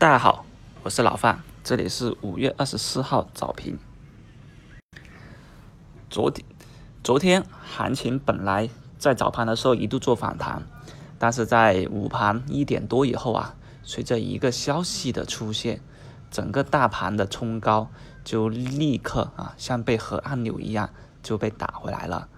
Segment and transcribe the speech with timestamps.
[0.00, 0.46] 大家好，
[0.84, 3.76] 我是老范，这里是五月二十四号早评。
[6.08, 6.46] 昨天，
[7.02, 10.62] 昨天行情本来在早盘的时候一度做反弹，
[11.18, 15.80] 但是在午盘一点多以后啊，随着一个消息的出现，
[16.30, 17.90] 整个大盘的冲高
[18.22, 20.90] 就立刻啊像被核按钮一样
[21.24, 22.28] 就被打回来了。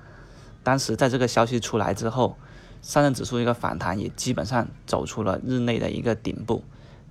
[0.62, 2.38] 当时在这个消息出来之后，
[2.80, 6.64] 上证指数一个反弹也基本上走出了日内的一个顶部。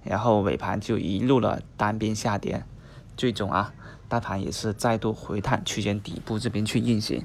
[0.09, 2.65] 然后尾盘就一路的单边下跌，
[3.15, 3.71] 最终啊，
[4.07, 7.23] 大盘也是再度回探区间底部这边去运行。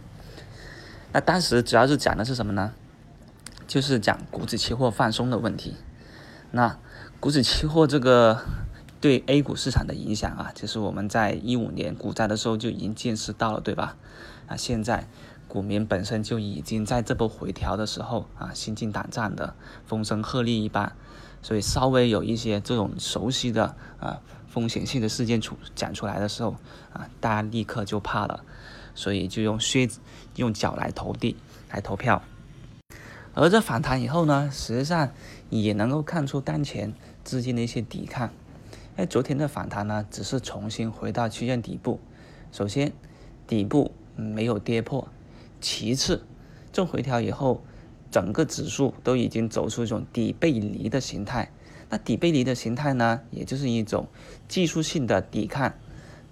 [1.11, 2.75] 那当时主要是讲的是什么呢？
[3.67, 5.77] 就是讲股指期货放松的问题。
[6.51, 6.79] 那
[7.19, 8.43] 股指期货这个
[9.01, 13.97] 对 A 股市场的影响啊，其实我们在一五年股灾的时候就已经见识到了，对吧？
[14.47, 15.09] 啊，现在
[15.55, 19.55] 股民本身就已经在这波回调的时候啊，心惊胆战的，
[19.87, 20.97] 风声鹤唳一般。
[21.43, 26.57] 所以稍微有一些这种熟悉的啊风险性的事件出讲出来的时候
[26.93, 28.43] 啊，大家立刻就怕了，
[28.97, 30.01] 所以就用靴子
[30.35, 31.37] 用脚来投地
[31.71, 32.21] 来投票。
[33.35, 35.13] 而这反弹以后呢，实际上
[35.51, 38.31] 也能够看出当前资金的一些抵抗。
[38.97, 42.01] 哎，昨天的反弹呢，只是重新回到区间底部。
[42.51, 42.93] 首先，
[43.47, 45.07] 底部没有跌破；
[45.61, 46.25] 其次，
[46.73, 47.65] 这回调以后。
[48.11, 51.51] 整个指数都已经走出一种底背离的形态，
[51.91, 54.07] 那底背离的形态呢，也就是一种
[54.47, 55.75] 技术性的抵抗。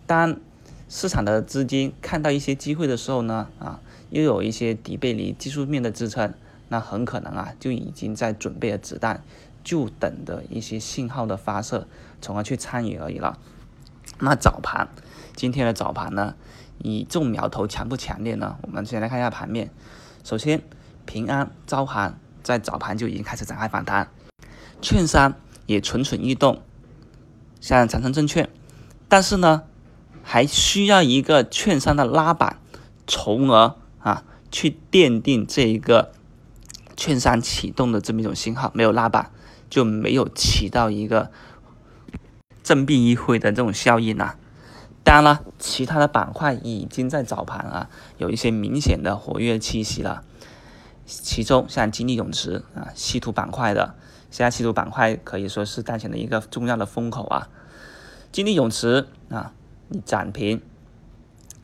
[0.07, 0.39] 当
[0.89, 6.33] 市场的资金看到一些机会的时候呢，啊，又有一些底背离技术面的支撑，
[6.69, 9.25] 那很可能啊，就已经在准备了子弹，
[9.65, 11.89] 就等着一些信号的发射，
[12.21, 13.41] 从而去参与而已了。
[14.21, 14.89] 那早盘，
[15.35, 16.37] 今天的早盘呢，
[16.83, 18.57] 以这种苗头强不强烈呢？
[18.63, 19.71] 我们先来看一下盘面，
[20.23, 20.63] 首先。
[21.05, 24.09] 平安、招行在早盘就已经开始展开反弹，
[24.81, 25.35] 券商
[25.67, 26.63] 也蠢蠢欲动，
[27.61, 28.49] 像长城证券，
[29.09, 29.65] 但是呢，
[30.23, 32.59] 还需要一个券商的拉板，
[33.05, 34.23] 从而啊
[34.53, 36.13] 去奠定这一个
[36.97, 39.33] 券商启动的这么一种信号，没有拉板
[39.69, 41.33] 就没有起到一个
[42.63, 44.37] 振臂一挥的这种效应呐。
[45.05, 50.23] 当然了，其他的板块已经在早盘啊有一些明显的活跃气息了。
[51.05, 53.95] 其中像金利永磁啊，稀土板块的，
[54.31, 57.49] 现在稀土板块可以说是当前的一个重要的风口啊。
[58.31, 59.53] 金利永磁啊，
[59.89, 60.63] 你涨停，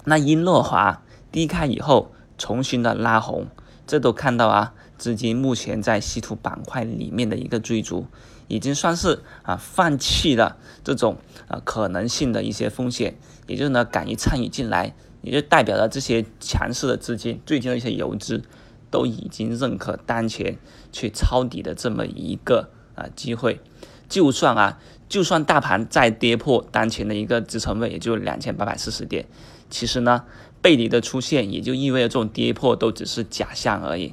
[0.05, 3.47] 那英诺华低开以后重新的拉红，
[3.89, 8.07] 这都看到啊，资金目前在稀土板块里面的一个追逐，
[8.47, 11.17] 已经算是啊放弃了这种
[11.49, 13.17] 啊可能性的一些风险，
[13.49, 18.45] 也就是呢敢于参与进来，也就代表了这些强势的资金，最近的一些游资。
[18.91, 20.57] 都已经认可当前
[20.93, 23.61] 去抄底的这么一个啊机会，
[24.09, 24.79] 就算啊，
[25.11, 29.27] 就算大盘再跌破当前的一个支撑位，也就两千八百四十点，
[29.69, 30.25] 其实呢，
[30.69, 34.13] 背离的出现也就意味着这种跌破都只是假象而已。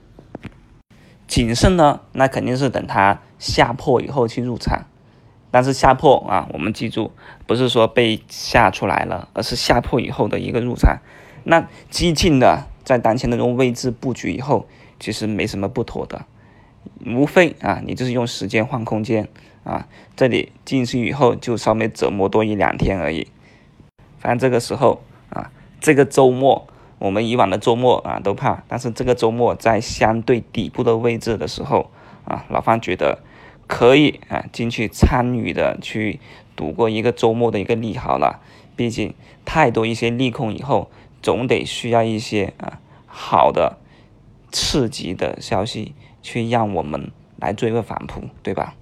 [1.27, 4.85] 谨慎呢，那肯定是等它下破以后去入场，
[5.51, 7.11] 但是下破啊，我们记住，
[7.45, 10.99] 不是说被下出来了，而是下破以后的一个入场。
[11.43, 12.67] 那激进的。
[12.85, 14.67] 在当前的这种位置布局以后，
[14.99, 16.27] 其实没什么不妥的，
[17.03, 19.27] 无非啊，你就是用时间换空间
[19.63, 23.27] 啊，这里进去以后就稍微折磨多一两天而已。
[24.19, 25.01] 反正这个时候，
[25.85, 26.65] 这个周末
[26.97, 31.91] 我们以往的周末啊都怕，但是这个周末在相对底部的位置的时候
[32.23, 33.19] 啊，老方觉得
[33.67, 36.19] 可以啊进去参与的去
[36.55, 38.41] 度过一个周末的一个利好了。
[38.75, 39.13] 毕竟
[39.45, 40.89] 太多一些利空以后。
[41.21, 43.77] 总得需要一些啊好的
[44.51, 48.75] 刺激的消息，去让我们来做一个反扑，对吧？